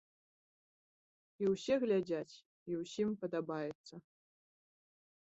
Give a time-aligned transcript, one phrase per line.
[1.43, 2.35] І ўсе глядзяць,
[2.71, 3.95] і ўсім падабаецца.